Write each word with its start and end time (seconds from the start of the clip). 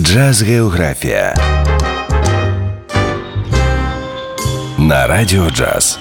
Джаз 0.00 0.42
Географія 0.42 1.34
на 4.78 5.06
Радіо 5.06 5.50
Джаз. 5.50 5.98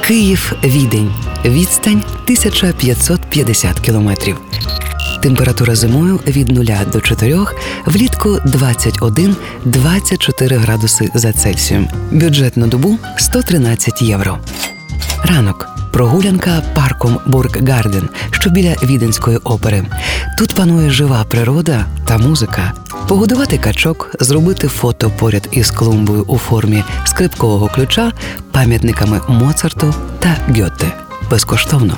Київ 0.00 0.52
Відень. 0.64 1.14
Відстань 1.44 2.02
1550 2.24 3.80
кілометрів. 3.80 4.40
Температура 5.22 5.74
зимою 5.74 6.20
від 6.26 6.52
0 6.52 6.64
до 6.92 7.00
4, 7.00 7.38
влітку 7.86 8.28
21-24 8.28 10.56
градуси 10.56 11.10
за 11.14 11.32
Цельсієм. 11.32 11.88
Бюджет 12.10 12.56
на 12.56 12.66
добу 12.66 12.98
113 13.16 14.02
євро. 14.02 14.38
Ранок. 15.24 15.79
Прогулянка 15.92 16.62
парком 16.74 17.18
Бурггарден, 17.26 18.08
що 18.30 18.50
біля 18.50 18.72
віденської 18.82 19.36
опери. 19.36 19.84
Тут 20.38 20.54
панує 20.54 20.90
жива 20.90 21.24
природа 21.24 21.86
та 22.04 22.18
музика. 22.18 22.72
Погодувати 23.08 23.58
качок, 23.58 24.10
зробити 24.20 24.68
фото 24.68 25.10
поряд 25.10 25.48
із 25.52 25.70
клумбою 25.70 26.24
у 26.28 26.38
формі 26.38 26.84
скрипкового 27.04 27.68
ключа, 27.68 28.12
пам'ятниками 28.52 29.20
Моцарту 29.28 29.94
та 30.18 30.36
Гьоте. 30.48 30.92
Безкоштовно. 31.30 31.96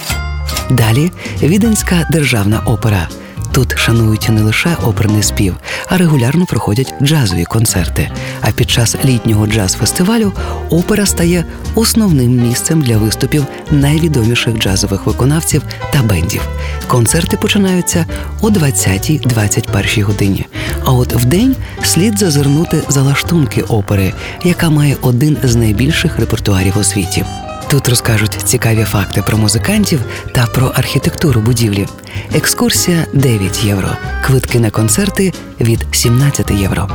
Далі 0.71 1.13
Віденська 1.43 2.07
державна 2.11 2.61
опера. 2.61 3.09
Тут 3.53 3.79
шанують 3.79 4.29
не 4.29 4.43
лише 4.43 4.77
оперний 4.85 5.23
спів, 5.23 5.57
а 5.89 5.97
регулярно 5.97 6.47
проходять 6.47 6.95
джазові 7.03 7.45
концерти. 7.45 8.11
А 8.41 8.51
під 8.51 8.71
час 8.71 8.97
літнього 9.05 9.47
джаз-фестивалю 9.47 10.33
опера 10.71 11.07
стає 11.07 11.45
основним 11.75 12.49
місцем 12.49 12.83
для 12.83 12.97
виступів 12.97 13.47
найвідоміших 13.71 14.59
джазових 14.59 15.07
виконавців 15.07 15.63
та 15.93 16.03
бендів. 16.03 16.49
Концерти 16.87 17.37
починаються 17.37 18.07
о 18.41 18.49
20-21 18.49 20.03
годині. 20.03 20.47
А 20.85 20.93
от 20.93 21.13
в 21.13 21.25
день 21.25 21.57
слід 21.83 22.19
зазирнути 22.19 22.83
за 22.89 23.03
лаштунки 23.03 23.63
опери, 23.63 24.13
яка 24.45 24.71
має 24.71 24.97
один 25.03 25.37
з 25.43 25.57
найбільших 25.57 26.19
репертуарів 26.19 26.79
у 26.79 26.85
світі. 26.85 27.25
Тут 27.73 27.89
розкажуть 27.89 28.39
цікаві 28.45 28.85
факти 28.85 29.23
про 29.23 29.39
музикантів 29.39 30.01
та 30.35 30.47
про 30.47 30.67
архітектуру 30.67 31.41
будівлі. 31.41 31.87
Екскурсія 32.35 33.07
9 33.13 33.65
євро. 33.65 33.89
Квитки 34.23 34.61
на 34.61 34.71
концерти 34.71 35.33
від 35.61 35.87
17 35.93 36.51
євро. 36.51 36.89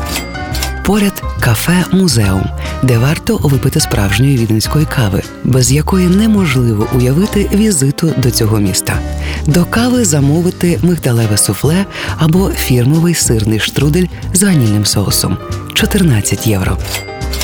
Поряд 0.85 1.23
кафе 1.39 1.85
Музеум, 1.91 2.45
де 2.83 2.97
варто 2.97 3.37
випити 3.37 3.79
справжньої 3.79 4.37
віденської 4.37 4.85
кави, 4.85 5.23
без 5.43 5.71
якої 5.71 6.07
неможливо 6.07 6.87
уявити 6.95 7.49
візиту 7.53 8.13
до 8.17 8.31
цього 8.31 8.59
міста. 8.59 8.99
До 9.45 9.65
кави 9.65 10.05
замовити 10.05 10.79
мигдалеве 10.81 11.37
суфле 11.37 11.85
або 12.17 12.49
фірмовий 12.49 13.13
сирний 13.13 13.59
штрудель 13.59 14.05
з 14.33 14.43
ванільним 14.43 14.85
соусом 14.85 15.37
14 15.73 16.47
євро. 16.47 16.77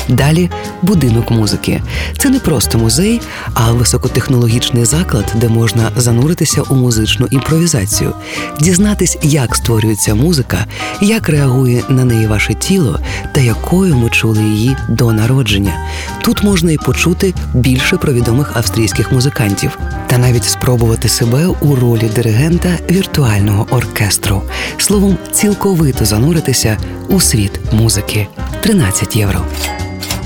Далі 0.08 0.50
будинок 0.82 1.30
музики. 1.30 1.82
Це 2.18 2.30
не 2.30 2.38
просто 2.38 2.78
музей, 2.78 3.20
а 3.54 3.72
високотехнологічний 3.72 4.84
заклад, 4.84 5.32
де 5.34 5.48
можна 5.48 5.90
зануритися 5.96 6.62
у 6.62 6.74
музичну 6.74 7.26
імпровізацію, 7.30 8.12
дізнатись, 8.60 9.18
як 9.22 9.56
створюється 9.56 10.14
музика, 10.14 10.66
як 11.00 11.28
реагує 11.28 11.82
на 11.88 12.04
неї 12.04 12.26
ваше 12.26 12.54
тіло 12.54 13.00
та 13.32 13.40
якою 13.40 13.96
ми 13.96 14.10
чули 14.10 14.42
її 14.42 14.76
до 14.88 15.12
народження. 15.12 15.72
Тут 16.22 16.42
можна 16.42 16.72
і 16.72 16.76
почути 16.76 17.34
більше 17.54 17.96
про 17.96 18.12
відомих 18.12 18.56
австрійських 18.56 19.12
музикантів, 19.12 19.78
та 20.06 20.18
навіть 20.18 20.44
спробувати 20.44 21.08
себе 21.08 21.46
у 21.46 21.76
ролі 21.76 22.10
диригента 22.14 22.68
віртуального 22.90 23.66
оркестру, 23.70 24.42
словом, 24.78 25.18
цілковито 25.32 26.04
зануритися 26.04 26.78
у 27.08 27.20
світ 27.20 27.60
музики 27.72 28.26
13 28.62 29.16
євро. 29.16 29.44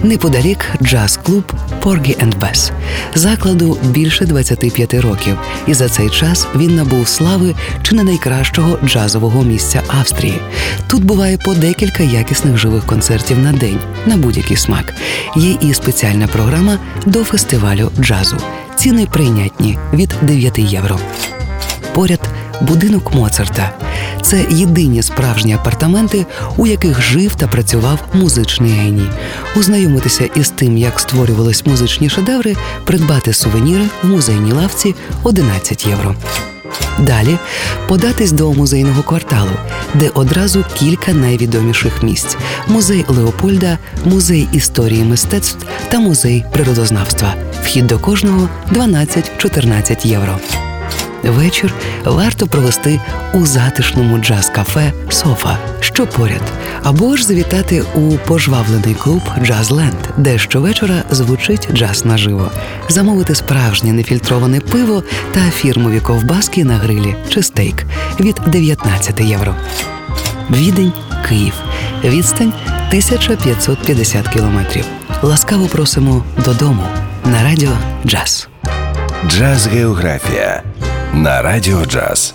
Неподалік 0.03 0.59
джаз-клуб 0.83 1.53
Поргі 1.83 2.17
енд 2.21 2.35
Бес. 2.35 2.73
Закладу 3.14 3.79
більше 3.85 4.27
25 4.27 4.95
років, 4.95 5.39
і 5.67 5.75
за 5.75 5.89
цей 5.89 6.11
час 6.11 6.47
він 6.57 6.77
набув 6.77 7.09
слави 7.09 7.55
чи 7.83 7.95
не 7.95 8.05
найкращого 8.05 8.79
джазового 8.85 9.42
місця 9.42 9.83
Австрії. 9.89 10.41
Тут 10.87 11.05
буває 11.05 11.39
по 11.39 11.55
декілька 11.55 12.03
якісних 12.03 12.58
живих 12.58 12.87
концертів 12.87 13.39
на 13.39 13.53
день 13.53 13.79
на 14.07 14.17
будь-який 14.17 14.57
смак. 14.57 14.95
Є 15.37 15.57
і 15.61 15.75
спеціальна 15.75 16.27
програма 16.27 16.79
до 17.07 17.25
фестивалю 17.25 17.91
джазу. 18.01 18.37
Ціни 18.77 19.07
прийнятні 19.07 19.79
від 19.92 20.14
9 20.23 20.58
євро. 20.58 20.98
Поряд 21.92 22.20
будинок 22.61 23.14
Моцарта. 23.14 23.88
Це 24.28 24.46
єдині 24.50 25.02
справжні 25.02 25.55
апартаменти, 25.55 26.27
у 26.56 26.66
яких 26.66 27.02
жив 27.02 27.34
та 27.34 27.46
працював 27.46 27.98
музичний 28.12 28.70
геній. 28.70 29.08
Ознайомитися 29.56 30.28
із 30.34 30.50
тим, 30.50 30.78
як 30.78 31.00
створювались 31.00 31.66
музичні 31.66 32.08
шедеври, 32.11 32.56
придбати 32.84 33.33
сувеніри 33.33 33.84
в 34.02 34.06
музейній 34.06 34.52
лавці 34.52 34.94
11 35.22 35.86
євро. 35.86 36.14
Далі 36.98 37.39
податись 37.86 38.33
до 38.33 38.52
музейного 38.52 39.02
кварталу, 39.02 39.52
де 39.94 40.08
одразу 40.14 40.64
кілька 40.74 41.12
найвідоміших 41.12 42.02
місць: 42.02 42.36
музей 42.66 43.05
Леопольда, 43.08 43.78
музей 44.05 44.48
історії 44.52 45.05
мистецтв 45.05 45.66
та 45.89 46.00
музей 46.00 46.45
природознавства. 46.52 47.34
Вхід 47.62 47.86
до 47.86 47.98
кожного 47.98 48.48
12-14 48.72 50.06
євро. 50.06 50.39
Вечір 51.23 51.74
варто 52.05 52.46
провести 52.46 53.01
у 53.33 53.46
затишному 53.46 54.18
джаз-кафе 54.18 54.92
Софа, 55.11 55.58
що 55.80 56.06
поряд, 56.06 56.42
або 56.83 57.17
ж 57.17 57.24
завітати 57.27 57.83
у 57.95 58.17
пожвавлений 58.17 58.95
клуб 58.95 59.23
Джазленд, 59.42 60.08
де 60.17 60.39
щовечора 60.39 61.02
звучить 61.11 61.68
джаз 61.73 62.05
наживо, 62.05 62.51
замовити 62.89 63.34
справжнє 63.34 63.92
нефільтроване 63.92 64.61
пиво 64.61 65.02
та 65.33 65.40
фірмові 65.40 66.01
ковбаски 66.01 66.64
на 66.64 66.74
грилі 66.74 67.14
чи 67.28 67.42
стейк 67.42 67.84
від 68.20 68.36
19 68.46 69.20
євро. 69.20 69.55
Відень, 70.51 70.92
Київ. 71.28 71.55
Відстань 72.05 72.52
1550 72.89 74.28
кілометрів. 74.28 74.84
Ласкаво 75.23 75.67
просимо 75.67 76.24
додому 76.45 76.83
на 77.24 77.42
радіо 77.42 77.73
Джаз. 78.07 78.48
Джаз 79.27 79.67
Географія 79.67 80.62
на 81.14 81.42
Радіо 81.42 81.85
Джаз. 81.85 82.35